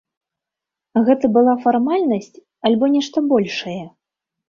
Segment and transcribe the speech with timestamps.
[1.09, 2.33] Гэта была фармальнасць
[2.67, 3.81] альбо нешта большае?